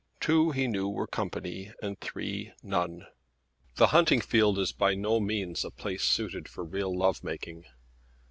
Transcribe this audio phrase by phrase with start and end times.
[0.19, 3.05] Two, he knew, were company and three none.
[3.75, 7.65] The hunting field is by no means a place suited for real love making.